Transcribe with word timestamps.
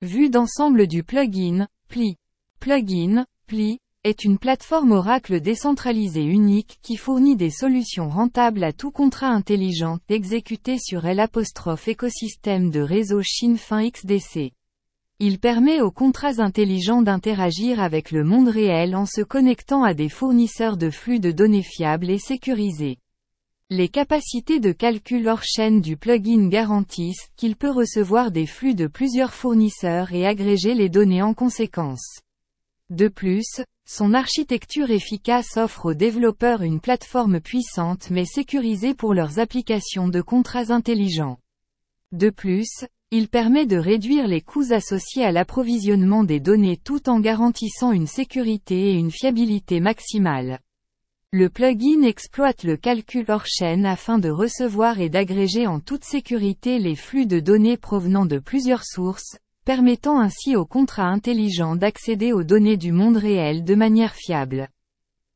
Vue 0.00 0.30
d'ensemble 0.30 0.86
du 0.86 1.02
plugin, 1.02 1.66
Pli. 1.88 2.18
Plugin, 2.60 3.26
Pli, 3.48 3.80
est 4.04 4.24
une 4.24 4.38
plateforme 4.38 4.92
Oracle 4.92 5.40
décentralisée 5.40 6.22
unique 6.22 6.78
qui 6.82 6.96
fournit 6.96 7.34
des 7.34 7.50
solutions 7.50 8.08
rentables 8.08 8.62
à 8.62 8.72
tout 8.72 8.92
contrat 8.92 9.30
intelligent 9.30 9.98
exécuté 10.08 10.78
sur 10.78 11.02
l'apostrophe 11.02 11.88
écosystème 11.88 12.70
de 12.70 12.78
réseau 12.78 13.22
Shinfin 13.24 13.88
XDC. 13.88 14.52
Il 15.18 15.40
permet 15.40 15.80
aux 15.80 15.90
contrats 15.90 16.38
intelligents 16.38 17.02
d'interagir 17.02 17.80
avec 17.80 18.12
le 18.12 18.22
monde 18.22 18.50
réel 18.50 18.94
en 18.94 19.04
se 19.04 19.22
connectant 19.22 19.82
à 19.82 19.94
des 19.94 20.08
fournisseurs 20.08 20.76
de 20.76 20.90
flux 20.90 21.18
de 21.18 21.32
données 21.32 21.64
fiables 21.64 22.08
et 22.08 22.20
sécurisés. 22.20 22.98
Les 23.70 23.90
capacités 23.90 24.60
de 24.60 24.72
calcul 24.72 25.28
hors 25.28 25.42
chaîne 25.42 25.82
du 25.82 25.98
plugin 25.98 26.48
garantissent 26.48 27.28
qu'il 27.36 27.54
peut 27.54 27.70
recevoir 27.70 28.30
des 28.30 28.46
flux 28.46 28.74
de 28.74 28.86
plusieurs 28.86 29.34
fournisseurs 29.34 30.10
et 30.14 30.26
agréger 30.26 30.72
les 30.72 30.88
données 30.88 31.20
en 31.20 31.34
conséquence. 31.34 32.20
De 32.88 33.08
plus, 33.08 33.60
son 33.86 34.14
architecture 34.14 34.90
efficace 34.90 35.58
offre 35.58 35.90
aux 35.90 35.94
développeurs 35.94 36.62
une 36.62 36.80
plateforme 36.80 37.40
puissante 37.40 38.08
mais 38.10 38.24
sécurisée 38.24 38.94
pour 38.94 39.12
leurs 39.12 39.38
applications 39.38 40.08
de 40.08 40.22
contrats 40.22 40.70
intelligents. 40.70 41.38
De 42.10 42.30
plus, 42.30 42.86
il 43.10 43.28
permet 43.28 43.66
de 43.66 43.76
réduire 43.76 44.28
les 44.28 44.40
coûts 44.40 44.72
associés 44.72 45.24
à 45.24 45.30
l'approvisionnement 45.30 46.24
des 46.24 46.40
données 46.40 46.78
tout 46.78 47.10
en 47.10 47.20
garantissant 47.20 47.92
une 47.92 48.06
sécurité 48.06 48.92
et 48.92 48.94
une 48.94 49.10
fiabilité 49.10 49.80
maximale. 49.80 50.58
Le 51.30 51.50
plugin 51.50 52.04
exploite 52.04 52.62
le 52.62 52.78
calcul 52.78 53.26
hors 53.28 53.44
chaîne 53.44 53.84
afin 53.84 54.18
de 54.18 54.30
recevoir 54.30 54.98
et 54.98 55.10
d'agréger 55.10 55.66
en 55.66 55.78
toute 55.78 56.02
sécurité 56.02 56.78
les 56.78 56.94
flux 56.94 57.26
de 57.26 57.38
données 57.38 57.76
provenant 57.76 58.24
de 58.24 58.38
plusieurs 58.38 58.82
sources, 58.82 59.36
permettant 59.66 60.18
ainsi 60.18 60.56
aux 60.56 60.64
contrats 60.64 61.10
intelligents 61.10 61.76
d'accéder 61.76 62.32
aux 62.32 62.44
données 62.44 62.78
du 62.78 62.92
monde 62.92 63.18
réel 63.18 63.62
de 63.62 63.74
manière 63.74 64.14
fiable. 64.14 64.70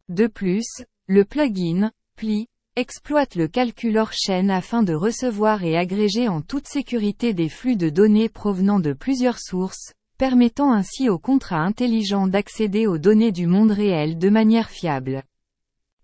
De 0.08 0.28
plus, 0.28 0.64
le 1.08 1.26
plugin, 1.26 1.92
Pli, 2.16 2.46
exploite 2.74 3.34
le 3.34 3.46
calcul 3.46 3.98
hors 3.98 4.14
chaîne 4.14 4.50
afin 4.50 4.82
de 4.82 4.94
recevoir 4.94 5.62
et 5.62 5.77
agréger 5.77 6.27
en 6.27 6.40
toute 6.40 6.68
sécurité 6.68 7.34
des 7.34 7.50
flux 7.50 7.77
de 7.77 7.90
données 7.90 8.30
provenant 8.30 8.80
de 8.80 8.94
plusieurs 8.94 9.38
sources, 9.38 9.92
permettant 10.16 10.72
ainsi 10.72 11.10
aux 11.10 11.18
contrats 11.18 11.60
intelligents 11.60 12.28
d'accéder 12.28 12.86
aux 12.86 12.96
données 12.96 13.32
du 13.32 13.46
monde 13.46 13.72
réel 13.72 14.16
de 14.16 14.30
manière 14.30 14.70
fiable. 14.70 15.22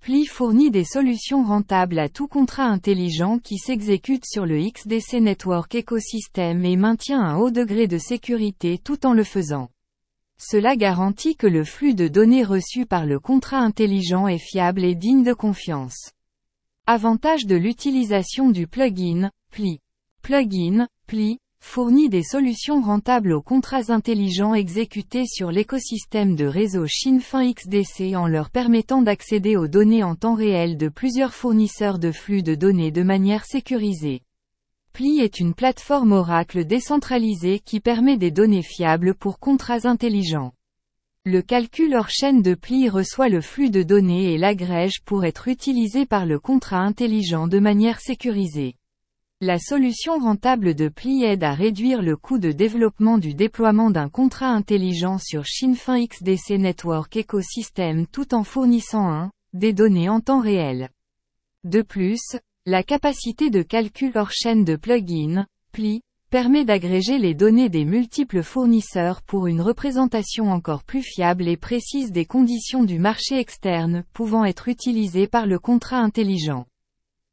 Pli 0.01 0.27
fournit 0.27 0.71
des 0.71 0.85
solutions 0.85 1.45
rentables 1.45 1.99
à 1.99 2.09
tout 2.09 2.29
contrat 2.29 2.67
intelligent 2.67 3.39
qui 3.39 3.59
s'exécute 3.59 4.25
sur 4.25 4.47
le 4.47 4.61
XDC 4.61 5.21
Network 5.21 5.75
Ecosystem 5.75 6.65
et 6.65 6.77
maintient 6.77 7.21
un 7.21 7.37
haut 7.37 7.51
degré 7.51 7.87
de 7.87 7.99
sécurité 7.99 8.79
tout 8.79 9.07
en 9.07 9.13
le 9.13 9.25
faisant. 9.25 9.69
Cela 10.39 10.77
garantit 10.77 11.35
que 11.35 11.49
le 11.49 11.65
flux 11.65 11.95
de 11.95 12.07
données 12.07 12.45
reçues 12.45 12.87
par 12.87 13.07
le 13.07 13.19
contrat 13.19 13.59
intelligent 13.59 14.29
est 14.29 14.39
fiable 14.39 14.85
et 14.85 14.95
digne 14.95 15.25
de 15.25 15.33
confiance. 15.33 16.13
Avantage 16.87 17.45
de 17.45 17.57
l'utilisation 17.57 18.51
du 18.51 18.67
plugin, 18.67 19.31
Pli. 19.51 19.81
Plugin, 20.23 20.87
Pli, 21.07 21.39
fournit 21.61 22.09
des 22.09 22.23
solutions 22.23 22.81
rentables 22.81 23.33
aux 23.33 23.43
contrats 23.43 23.91
intelligents 23.91 24.55
exécutés 24.55 25.27
sur 25.27 25.51
l'écosystème 25.51 26.35
de 26.35 26.47
réseau 26.47 26.87
Shinfin 26.87 27.53
XDC 27.53 28.17
en 28.17 28.27
leur 28.27 28.51
permettant 28.51 29.03
d'accéder 29.03 29.57
aux 29.57 29.69
données 29.69 30.03
en 30.03 30.15
temps 30.15 30.35
réel 30.35 30.77
de 30.77 30.89
plusieurs 30.89 31.35
fournisseurs 31.35 31.99
de 31.99 32.13
flux 32.13 32.43
de 32.43 32.55
données 32.55 32.91
de 32.91 33.03
manière 33.03 33.45
sécurisée. 33.45 34.23
Pli 34.93 35.21
est 35.21 35.39
une 35.39 35.55
plateforme 35.55 36.13
Oracle 36.13 36.65
décentralisée 36.65 37.61
qui 37.61 37.81
permet 37.81 38.17
des 38.17 38.31
données 38.31 38.63
fiables 38.63 39.15
pour 39.15 39.39
contrats 39.39 39.87
intelligents. 39.87 40.55
Le 41.25 41.43
calcul 41.43 41.95
hors 41.95 42.09
chaîne 42.09 42.41
de 42.41 42.55
Pli 42.55 42.89
reçoit 42.89 43.29
le 43.29 43.43
flux 43.43 43.71
de 43.71 43.83
données 43.83 44.33
et 44.33 44.39
l'agrège 44.39 45.03
pour 45.05 45.27
être 45.27 45.47
utilisé 45.49 46.07
par 46.07 46.25
le 46.25 46.39
contrat 46.39 46.81
intelligent 46.81 47.47
de 47.49 47.59
manière 47.59 48.01
sécurisée. 48.01 48.78
La 49.41 49.61
solution 49.61 50.19
rentable 50.19 50.75
de 50.75 50.89
Pli 50.89 51.23
aide 51.23 51.45
à 51.45 51.55
réduire 51.55 52.03
le 52.03 52.17
coût 52.17 52.39
de 52.39 52.51
développement 52.51 53.19
du 53.19 53.35
déploiement 53.35 53.89
d'un 53.89 54.09
contrat 54.09 54.49
intelligent 54.49 55.19
sur 55.19 55.45
Shinfin 55.47 56.05
XDC 56.07 56.59
Network 56.59 57.17
Ecosystem 57.17 58.09
tout 58.09 58.35
en 58.35 58.43
fournissant 58.43 59.09
un, 59.09 59.31
des 59.53 59.73
données 59.73 60.09
en 60.09 60.19
temps 60.19 60.41
réel. 60.41 60.89
De 61.63 61.83
plus, 61.83 62.37
la 62.67 62.83
capacité 62.83 63.49
de 63.49 63.63
calcul 63.63 64.11
hors 64.17 64.33
chaîne 64.33 64.65
de 64.65 64.75
plugin, 64.75 65.47
Pli, 65.71 66.03
permet 66.31 66.65
d'agréger 66.65 67.19
les 67.19 67.35
données 67.35 67.69
des 67.69 67.85
multiples 67.85 68.43
fournisseurs 68.43 69.23
pour 69.23 69.47
une 69.47 69.61
représentation 69.61 70.51
encore 70.51 70.83
plus 70.83 71.05
fiable 71.05 71.47
et 71.47 71.57
précise 71.57 72.11
des 72.11 72.25
conditions 72.25 72.83
du 72.83 72.99
marché 72.99 73.39
externe 73.39 74.03
pouvant 74.13 74.45
être 74.45 74.67
utilisées 74.67 75.29
par 75.29 75.47
le 75.47 75.61
contrat 75.61 76.01
intelligent. 76.01 76.67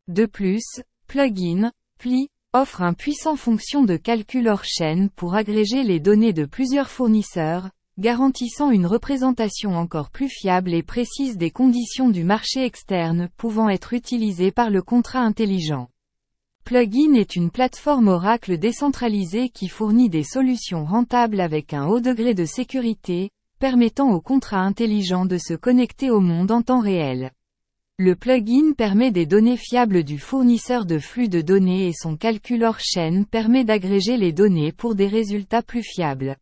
De 0.07 0.27
plus, 0.27 0.83
plugin, 1.07 1.71
Pli, 1.99 2.29
offre 2.53 2.81
un 2.81 2.93
puissant 2.93 3.35
fonction 3.35 3.83
de 3.83 3.97
calcul 3.97 4.47
hors 4.47 4.63
chaîne 4.63 5.09
pour 5.09 5.35
agréger 5.35 5.83
les 5.83 5.99
données 5.99 6.33
de 6.33 6.45
plusieurs 6.45 6.89
fournisseurs, 6.89 7.69
garantissant 7.97 8.71
une 8.71 8.85
représentation 8.85 9.75
encore 9.75 10.09
plus 10.09 10.29
fiable 10.29 10.73
et 10.73 10.83
précise 10.83 11.37
des 11.37 11.51
conditions 11.51 12.09
du 12.09 12.23
marché 12.23 12.63
externe 12.63 13.29
pouvant 13.37 13.69
être 13.69 13.93
utilisées 13.93 14.51
par 14.51 14.69
le 14.69 14.81
contrat 14.81 15.21
intelligent. 15.21 15.89
Plugin 16.65 17.13
est 17.13 17.35
une 17.35 17.51
plateforme 17.51 18.07
Oracle 18.07 18.57
décentralisée 18.57 19.49
qui 19.49 19.67
fournit 19.67 20.09
des 20.09 20.23
solutions 20.23 20.83
rentables 20.83 21.39
avec 21.39 21.73
un 21.73 21.85
haut 21.85 21.99
degré 21.99 22.33
de 22.33 22.45
sécurité, 22.45 23.29
permettant 23.59 24.11
aux 24.11 24.21
contrats 24.21 24.61
intelligents 24.61 25.25
de 25.25 25.37
se 25.37 25.53
connecter 25.53 26.09
au 26.09 26.19
monde 26.19 26.51
en 26.51 26.61
temps 26.61 26.81
réel. 26.81 27.31
Le 27.97 28.17
plugin 28.17 28.73
permet 28.73 29.11
des 29.13 29.25
données 29.25 29.55
fiables 29.55 30.03
du 30.03 30.19
fournisseur 30.19 30.85
de 30.85 30.99
flux 30.99 31.29
de 31.29 31.39
données 31.39 31.87
et 31.87 31.93
son 31.93 32.17
calcul 32.17 32.65
hors 32.65 32.81
chaîne 32.81 33.25
permet 33.25 33.63
d'agréger 33.63 34.17
les 34.17 34.33
données 34.33 34.73
pour 34.73 34.95
des 34.95 35.07
résultats 35.07 35.61
plus 35.61 35.81
fiables. 35.81 36.35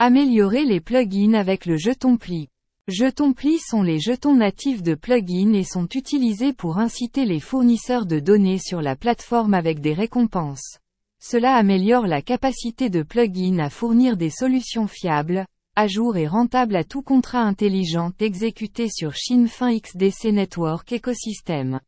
Améliorer 0.00 0.64
les 0.64 0.80
plugins 0.80 1.34
avec 1.34 1.66
le 1.66 1.76
jeton 1.76 2.16
pli. 2.16 2.48
Jetons 2.88 3.32
pli 3.32 3.60
sont 3.60 3.84
les 3.84 4.00
jetons 4.00 4.34
natifs 4.34 4.82
de 4.82 4.96
plugins 4.96 5.54
et 5.54 5.62
sont 5.62 5.86
utilisés 5.86 6.52
pour 6.52 6.78
inciter 6.78 7.26
les 7.26 7.38
fournisseurs 7.38 8.04
de 8.04 8.18
données 8.18 8.58
sur 8.58 8.82
la 8.82 8.96
plateforme 8.96 9.54
avec 9.54 9.78
des 9.78 9.94
récompenses. 9.94 10.78
Cela 11.20 11.54
améliore 11.54 12.08
la 12.08 12.22
capacité 12.22 12.90
de 12.90 13.04
plugins 13.04 13.60
à 13.60 13.70
fournir 13.70 14.16
des 14.16 14.30
solutions 14.30 14.88
fiables, 14.88 15.46
à 15.74 15.86
jour 15.86 16.18
et 16.18 16.26
rentable 16.26 16.76
à 16.76 16.84
tout 16.84 17.00
contrat 17.00 17.40
intelligent 17.40 18.12
exécuté 18.20 18.88
sur 18.90 19.14
Shinfin 19.14 19.78
XDC 19.78 20.26
Network 20.26 20.92
Ecosystem. 20.92 21.80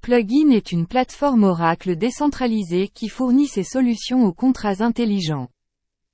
Plugin 0.00 0.50
est 0.50 0.72
une 0.72 0.88
plateforme 0.88 1.44
Oracle 1.44 1.94
décentralisée 1.94 2.88
qui 2.88 3.08
fournit 3.08 3.46
ses 3.46 3.62
solutions 3.62 4.24
aux 4.24 4.32
contrats 4.32 4.82
intelligents. 4.82 5.48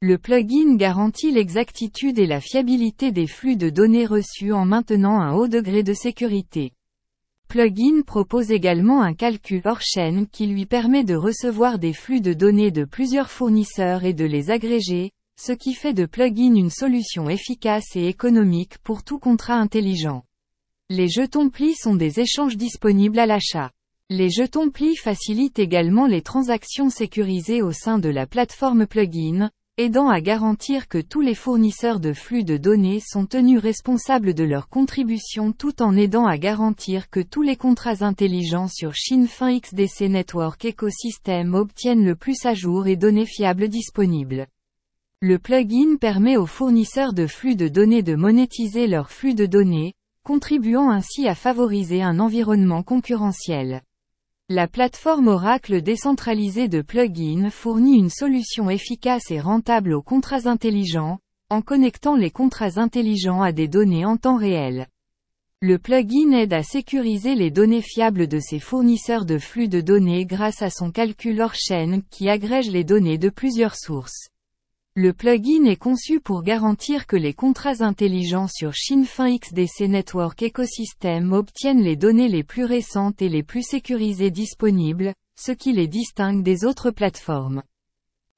Le 0.02 0.18
plugin 0.18 0.76
garantit 0.76 1.32
l'exactitude 1.32 2.18
et 2.18 2.26
la 2.26 2.40
fiabilité 2.40 3.12
des 3.12 3.26
flux 3.26 3.56
de 3.56 3.70
données 3.70 4.06
reçus 4.06 4.52
en 4.52 4.66
maintenant 4.66 5.20
un 5.20 5.32
haut 5.32 5.48
degré 5.48 5.82
de 5.82 5.94
sécurité. 5.94 6.72
Plugin 7.48 8.02
propose 8.06 8.50
également 8.50 9.00
un 9.00 9.14
calcul 9.14 9.62
hors 9.64 9.80
chaîne 9.80 10.26
qui 10.26 10.46
lui 10.46 10.66
permet 10.66 11.04
de 11.04 11.14
recevoir 11.14 11.78
des 11.78 11.94
flux 11.94 12.20
de 12.20 12.34
données 12.34 12.70
de 12.70 12.84
plusieurs 12.84 13.30
fournisseurs 13.30 14.04
et 14.04 14.12
de 14.12 14.26
les 14.26 14.50
agréger, 14.50 15.12
ce 15.42 15.52
qui 15.52 15.72
fait 15.72 15.94
de 15.94 16.04
plugin 16.04 16.54
une 16.54 16.68
solution 16.68 17.30
efficace 17.30 17.96
et 17.96 18.08
économique 18.08 18.76
pour 18.84 19.02
tout 19.02 19.18
contrat 19.18 19.54
intelligent. 19.54 20.22
Les 20.90 21.08
jetons 21.08 21.48
pli 21.48 21.74
sont 21.74 21.94
des 21.94 22.20
échanges 22.20 22.58
disponibles 22.58 23.18
à 23.18 23.24
l'achat. 23.24 23.70
Les 24.10 24.28
jetons 24.28 24.68
pli 24.68 24.96
facilitent 24.96 25.58
également 25.58 26.06
les 26.06 26.20
transactions 26.20 26.90
sécurisées 26.90 27.62
au 27.62 27.72
sein 27.72 27.98
de 27.98 28.10
la 28.10 28.26
plateforme 28.26 28.86
plugin, 28.86 29.50
aidant 29.78 30.10
à 30.10 30.20
garantir 30.20 30.88
que 30.88 30.98
tous 30.98 31.22
les 31.22 31.34
fournisseurs 31.34 32.00
de 32.00 32.12
flux 32.12 32.44
de 32.44 32.58
données 32.58 33.00
sont 33.00 33.24
tenus 33.24 33.60
responsables 33.60 34.34
de 34.34 34.44
leur 34.44 34.68
contribution 34.68 35.52
tout 35.52 35.80
en 35.80 35.96
aidant 35.96 36.26
à 36.26 36.36
garantir 36.36 37.08
que 37.08 37.20
tous 37.20 37.40
les 37.40 37.56
contrats 37.56 38.02
intelligents 38.02 38.68
sur 38.68 38.94
Shinfin 38.94 39.58
XDC 39.58 40.10
Network 40.10 40.66
Ecosystem 40.66 41.54
obtiennent 41.54 42.04
le 42.04 42.14
plus 42.14 42.44
à 42.44 42.52
jour 42.52 42.88
et 42.88 42.96
données 42.96 43.24
fiables 43.24 43.68
disponibles. 43.68 44.46
Le 45.22 45.38
plugin 45.38 45.96
permet 46.00 46.38
aux 46.38 46.46
fournisseurs 46.46 47.12
de 47.12 47.26
flux 47.26 47.54
de 47.54 47.68
données 47.68 48.02
de 48.02 48.14
monétiser 48.14 48.86
leur 48.86 49.10
flux 49.10 49.34
de 49.34 49.44
données, 49.44 49.92
contribuant 50.24 50.88
ainsi 50.88 51.28
à 51.28 51.34
favoriser 51.34 52.00
un 52.00 52.20
environnement 52.20 52.82
concurrentiel. 52.82 53.82
La 54.48 54.66
plateforme 54.66 55.28
Oracle 55.28 55.82
décentralisée 55.82 56.68
de 56.68 56.80
plugins 56.80 57.50
fournit 57.50 57.98
une 57.98 58.08
solution 58.08 58.70
efficace 58.70 59.30
et 59.30 59.40
rentable 59.40 59.92
aux 59.92 60.00
contrats 60.00 60.46
intelligents, 60.46 61.18
en 61.50 61.60
connectant 61.60 62.16
les 62.16 62.30
contrats 62.30 62.78
intelligents 62.78 63.42
à 63.42 63.52
des 63.52 63.68
données 63.68 64.06
en 64.06 64.16
temps 64.16 64.38
réel. 64.38 64.86
Le 65.60 65.76
plugin 65.78 66.32
aide 66.32 66.54
à 66.54 66.62
sécuriser 66.62 67.34
les 67.34 67.50
données 67.50 67.82
fiables 67.82 68.26
de 68.26 68.38
ses 68.38 68.58
fournisseurs 68.58 69.26
de 69.26 69.36
flux 69.36 69.68
de 69.68 69.82
données 69.82 70.24
grâce 70.24 70.62
à 70.62 70.70
son 70.70 70.90
calcul 70.90 71.42
hors 71.42 71.54
chaîne 71.54 72.04
qui 72.10 72.30
agrège 72.30 72.70
les 72.70 72.84
données 72.84 73.18
de 73.18 73.28
plusieurs 73.28 73.76
sources. 73.76 74.30
Le 75.02 75.14
plugin 75.14 75.64
est 75.64 75.76
conçu 75.76 76.20
pour 76.20 76.42
garantir 76.42 77.06
que 77.06 77.16
les 77.16 77.32
contrats 77.32 77.80
intelligents 77.80 78.48
sur 78.48 78.74
Shinfin 78.74 79.34
XDC 79.38 79.88
Network 79.88 80.42
Ecosystem 80.42 81.32
obtiennent 81.32 81.80
les 81.80 81.96
données 81.96 82.28
les 82.28 82.44
plus 82.44 82.66
récentes 82.66 83.22
et 83.22 83.30
les 83.30 83.42
plus 83.42 83.62
sécurisées 83.62 84.30
disponibles, 84.30 85.14
ce 85.40 85.52
qui 85.52 85.72
les 85.72 85.86
distingue 85.86 86.42
des 86.42 86.66
autres 86.66 86.90
plateformes. 86.90 87.62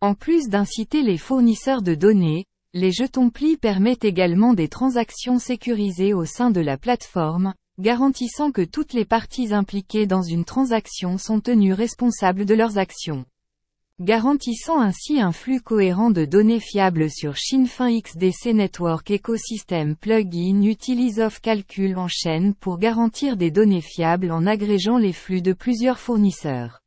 En 0.00 0.14
plus 0.14 0.49
d'inciter 0.49 1.03
les 1.03 1.19
fournisseurs 1.19 1.82
de 1.82 1.97
données, 1.97 2.44
les 2.75 2.93
jetons 2.93 3.31
pli 3.31 3.56
permettent 3.56 4.05
également 4.05 4.55
des 4.55 4.69
transactions 4.69 5.41
sécurisées 5.41 6.14
au 6.14 6.25
sein 6.26 6.53
de 6.53 6.61
la 6.61 6.79
plateforme, 6.79 7.55
garantissant 7.81 8.53
que 8.53 8.62
toutes 8.62 8.93
les 8.93 9.05
parties 9.05 9.53
impliquées 9.53 10.06
dans 10.06 10.23
une 10.23 10.44
transaction 10.44 11.19
sont 11.19 11.41
tenues 11.41 11.75
responsables 11.75 12.44
de 12.44 12.55
leurs 12.55 12.79
actions. 12.79 13.25
Garantissant 14.00 14.80
ainsi 14.80 15.20
un 15.20 15.32
flux 15.32 15.60
cohérent 15.60 16.10
de 16.10 16.24
données 16.24 16.60
fiables 16.60 17.10
sur 17.10 17.36
Shinfin 17.36 18.00
XDC 18.00 18.54
Network 18.54 19.10
Ecosystem 19.10 19.96
Plugin 19.96 20.62
utilise 20.62 21.20
Off 21.20 21.40
Calcul 21.40 21.98
en 21.98 22.08
chaîne 22.08 22.54
pour 22.54 22.78
garantir 22.78 23.36
des 23.36 23.50
données 23.50 23.82
fiables 23.82 24.32
en 24.32 24.46
agrégeant 24.46 24.96
les 24.96 25.12
flux 25.12 25.42
de 25.42 25.52
plusieurs 25.52 25.98
fournisseurs. 25.98 26.80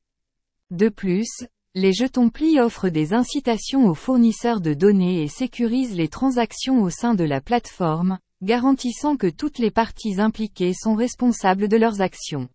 De 0.71 0.89
plus, 0.89 1.45
les 1.75 1.93
jetons 1.93 2.29
pli 2.29 2.59
offrent 2.59 2.89
des 2.89 3.13
incitations 3.13 3.87
aux 3.87 3.93
fournisseurs 3.93 4.59
de 4.59 4.73
données 4.73 5.21
et 5.21 5.27
sécurisent 5.27 5.95
les 5.95 6.07
transactions 6.07 6.81
au 6.81 6.89
sein 6.89 7.13
de 7.13 7.23
la 7.23 7.39
plateforme, 7.39 8.17
garantissant 8.41 9.15
que 9.15 9.27
toutes 9.27 9.59
les 9.59 9.71
parties 9.71 10.19
impliquées 10.19 10.73
sont 10.73 10.95
responsables 10.95 11.67
de 11.67 11.77
leurs 11.77 12.01
actions. 12.01 12.49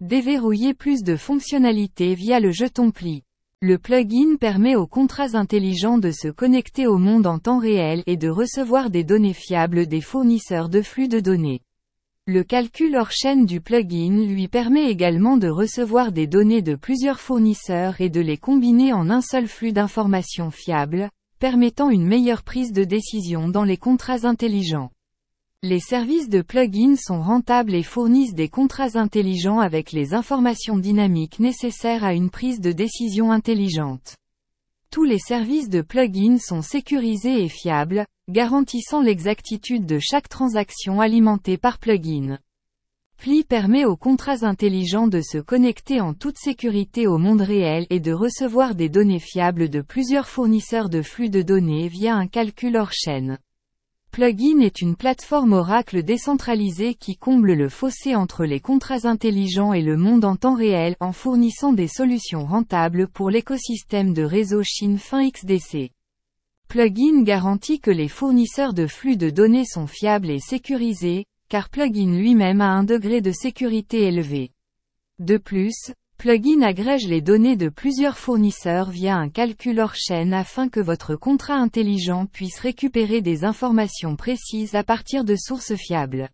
Déverrouiller 0.00 0.72
plus 0.72 1.02
de 1.02 1.16
fonctionnalités 1.16 2.14
via 2.14 2.38
le 2.38 2.52
jeton 2.52 2.92
pli. 2.92 3.24
Le 3.64 3.78
plugin 3.78 4.34
permet 4.40 4.74
aux 4.74 4.88
contrats 4.88 5.36
intelligents 5.36 5.98
de 5.98 6.10
se 6.10 6.26
connecter 6.26 6.88
au 6.88 6.98
monde 6.98 7.28
en 7.28 7.38
temps 7.38 7.60
réel 7.60 8.02
et 8.08 8.16
de 8.16 8.28
recevoir 8.28 8.90
des 8.90 9.04
données 9.04 9.34
fiables 9.34 9.86
des 9.86 10.00
fournisseurs 10.00 10.68
de 10.68 10.82
flux 10.82 11.06
de 11.06 11.20
données. 11.20 11.60
Le 12.26 12.42
calcul 12.42 12.96
hors 12.96 13.12
chaîne 13.12 13.46
du 13.46 13.60
plugin 13.60 14.26
lui 14.26 14.48
permet 14.48 14.90
également 14.90 15.36
de 15.36 15.46
recevoir 15.46 16.10
des 16.10 16.26
données 16.26 16.60
de 16.60 16.74
plusieurs 16.74 17.20
fournisseurs 17.20 18.00
et 18.00 18.10
de 18.10 18.20
les 18.20 18.36
combiner 18.36 18.92
en 18.92 19.08
un 19.10 19.20
seul 19.20 19.46
flux 19.46 19.72
d'informations 19.72 20.50
fiables, 20.50 21.08
permettant 21.38 21.88
une 21.88 22.04
meilleure 22.04 22.42
prise 22.42 22.72
de 22.72 22.82
décision 22.82 23.46
dans 23.46 23.62
les 23.62 23.76
contrats 23.76 24.24
intelligents. 24.26 24.90
Les 25.64 25.78
services 25.78 26.28
de 26.28 26.42
plugin 26.42 26.96
sont 26.96 27.22
rentables 27.22 27.72
et 27.76 27.84
fournissent 27.84 28.34
des 28.34 28.48
contrats 28.48 28.96
intelligents 28.96 29.60
avec 29.60 29.92
les 29.92 30.12
informations 30.12 30.76
dynamiques 30.76 31.38
nécessaires 31.38 32.02
à 32.02 32.14
une 32.14 32.30
prise 32.30 32.60
de 32.60 32.72
décision 32.72 33.30
intelligente. 33.30 34.16
Tous 34.90 35.04
les 35.04 35.20
services 35.20 35.68
de 35.68 35.80
plugin 35.80 36.38
sont 36.38 36.62
sécurisés 36.62 37.44
et 37.44 37.48
fiables, 37.48 38.06
garantissant 38.28 39.02
l'exactitude 39.02 39.86
de 39.86 40.00
chaque 40.00 40.28
transaction 40.28 41.00
alimentée 41.00 41.58
par 41.58 41.78
plugin. 41.78 42.40
Pli 43.16 43.44
permet 43.44 43.84
aux 43.84 43.96
contrats 43.96 44.42
intelligents 44.44 45.06
de 45.06 45.20
se 45.20 45.38
connecter 45.38 46.00
en 46.00 46.12
toute 46.12 46.38
sécurité 46.38 47.06
au 47.06 47.18
monde 47.18 47.40
réel 47.42 47.86
et 47.88 48.00
de 48.00 48.12
recevoir 48.12 48.74
des 48.74 48.88
données 48.88 49.20
fiables 49.20 49.68
de 49.68 49.80
plusieurs 49.80 50.26
fournisseurs 50.26 50.88
de 50.88 51.02
flux 51.02 51.30
de 51.30 51.42
données 51.42 51.86
via 51.86 52.16
un 52.16 52.26
calcul 52.26 52.76
hors 52.76 52.90
chaîne. 52.90 53.38
Plugin 54.12 54.60
est 54.60 54.82
une 54.82 54.94
plateforme 54.94 55.54
Oracle 55.54 56.02
décentralisée 56.02 56.92
qui 56.92 57.16
comble 57.16 57.54
le 57.54 57.70
fossé 57.70 58.14
entre 58.14 58.44
les 58.44 58.60
contrats 58.60 59.06
intelligents 59.06 59.72
et 59.72 59.80
le 59.80 59.96
monde 59.96 60.26
en 60.26 60.36
temps 60.36 60.54
réel 60.54 60.96
en 61.00 61.12
fournissant 61.12 61.72
des 61.72 61.88
solutions 61.88 62.44
rentables 62.44 63.08
pour 63.08 63.30
l'écosystème 63.30 64.12
de 64.12 64.22
réseau 64.22 64.62
Chine 64.62 64.98
fin 64.98 65.26
XDC. 65.26 65.92
Plugin 66.68 67.22
garantit 67.22 67.80
que 67.80 67.90
les 67.90 68.08
fournisseurs 68.08 68.74
de 68.74 68.86
flux 68.86 69.16
de 69.16 69.30
données 69.30 69.64
sont 69.64 69.86
fiables 69.86 70.28
et 70.28 70.40
sécurisés, 70.40 71.24
car 71.48 71.70
Plugin 71.70 72.14
lui-même 72.14 72.60
a 72.60 72.68
un 72.68 72.84
degré 72.84 73.22
de 73.22 73.32
sécurité 73.32 74.02
élevé. 74.02 74.50
De 75.20 75.38
plus, 75.38 75.94
Plugin 76.18 76.62
agrège 76.62 77.08
les 77.08 77.20
données 77.20 77.56
de 77.56 77.68
plusieurs 77.68 78.16
fournisseurs 78.16 78.90
via 78.90 79.16
un 79.16 79.28
calcul 79.28 79.80
hors 79.80 79.94
chaîne 79.94 80.32
afin 80.32 80.68
que 80.68 80.80
votre 80.80 81.16
contrat 81.16 81.56
intelligent 81.56 82.26
puisse 82.26 82.60
récupérer 82.60 83.22
des 83.22 83.44
informations 83.44 84.14
précises 84.14 84.74
à 84.74 84.84
partir 84.84 85.24
de 85.24 85.34
sources 85.36 85.74
fiables. 85.74 86.28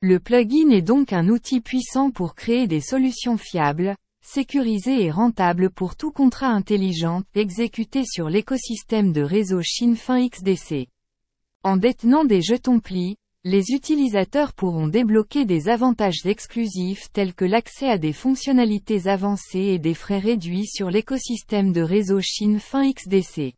Le 0.00 0.18
plugin 0.18 0.70
est 0.70 0.80
donc 0.80 1.12
un 1.12 1.28
outil 1.28 1.60
puissant 1.60 2.10
pour 2.10 2.34
créer 2.34 2.66
des 2.66 2.80
solutions 2.80 3.36
fiables, 3.36 3.94
sécurisé 4.22 5.04
et 5.04 5.10
rentable 5.10 5.70
pour 5.70 5.96
tout 5.96 6.10
contrat 6.10 6.48
intelligent 6.48 7.22
exécuté 7.34 8.04
sur 8.04 8.30
l'écosystème 8.30 9.12
de 9.12 9.22
réseau 9.22 9.60
Shinfin 9.62 10.26
XDC. 10.28 10.88
En 11.62 11.76
détenant 11.76 12.24
des 12.24 12.40
jetons 12.40 12.80
pli, 12.80 13.16
les 13.44 13.70
utilisateurs 13.70 14.52
pourront 14.52 14.86
débloquer 14.86 15.46
des 15.46 15.70
avantages 15.70 16.26
exclusifs 16.26 17.10
tels 17.10 17.32
que 17.32 17.46
l'accès 17.46 17.88
à 17.88 17.96
des 17.96 18.12
fonctionnalités 18.12 19.08
avancées 19.08 19.58
et 19.60 19.78
des 19.78 19.94
frais 19.94 20.18
réduits 20.18 20.66
sur 20.66 20.90
l'écosystème 20.90 21.72
de 21.72 21.80
réseau 21.80 22.20
Shinfin 22.20 22.92
XDC. 22.92 23.54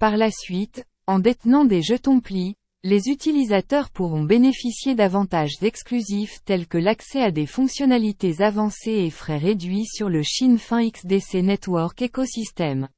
Par 0.00 0.16
la 0.16 0.32
suite, 0.32 0.84
en 1.06 1.20
détenant 1.20 1.64
des 1.64 1.80
jetons 1.80 2.18
pli, 2.18 2.56
les 2.82 3.08
utilisateurs 3.08 3.90
pourront 3.90 4.24
bénéficier 4.24 4.96
d'avantages 4.96 5.62
exclusifs 5.62 6.40
tels 6.44 6.66
que 6.66 6.76
l'accès 6.76 7.22
à 7.22 7.30
des 7.30 7.46
fonctionnalités 7.46 8.42
avancées 8.42 9.04
et 9.04 9.10
frais 9.10 9.38
réduits 9.38 9.86
sur 9.86 10.08
le 10.08 10.24
Shinfin 10.24 10.88
XDC 10.88 11.34
Network 11.34 12.02
Ecosystem. 12.02 12.88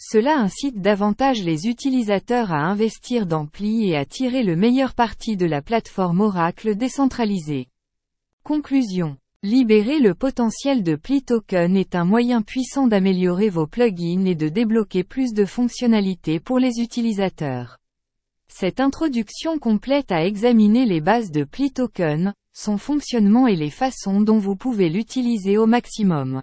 Cela 0.00 0.38
incite 0.38 0.80
davantage 0.80 1.42
les 1.42 1.66
utilisateurs 1.66 2.52
à 2.52 2.58
investir 2.58 3.26
dans 3.26 3.46
Pli 3.46 3.90
et 3.90 3.96
à 3.96 4.04
tirer 4.04 4.44
le 4.44 4.54
meilleur 4.54 4.94
parti 4.94 5.36
de 5.36 5.44
la 5.44 5.60
plateforme 5.60 6.20
Oracle 6.20 6.76
décentralisée. 6.76 7.66
Conclusion. 8.44 9.16
Libérer 9.42 9.98
le 9.98 10.14
potentiel 10.14 10.84
de 10.84 10.94
Pli 10.94 11.22
Token 11.22 11.76
est 11.76 11.96
un 11.96 12.04
moyen 12.04 12.42
puissant 12.42 12.86
d'améliorer 12.86 13.48
vos 13.48 13.66
plugins 13.66 14.24
et 14.24 14.36
de 14.36 14.48
débloquer 14.48 15.02
plus 15.02 15.32
de 15.32 15.44
fonctionnalités 15.44 16.38
pour 16.38 16.60
les 16.60 16.80
utilisateurs. 16.80 17.78
Cette 18.48 18.80
introduction 18.80 19.58
complète 19.58 20.12
a 20.12 20.24
examiné 20.24 20.86
les 20.86 21.00
bases 21.00 21.32
de 21.32 21.42
Pli 21.42 21.72
Token, 21.72 22.34
son 22.52 22.78
fonctionnement 22.78 23.48
et 23.48 23.56
les 23.56 23.70
façons 23.70 24.20
dont 24.20 24.38
vous 24.38 24.56
pouvez 24.56 24.88
l'utiliser 24.88 25.58
au 25.58 25.66
maximum. 25.66 26.42